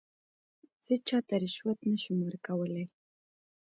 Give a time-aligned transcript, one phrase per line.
[0.85, 2.85] زه چاته رشوت نه شم ورکولای.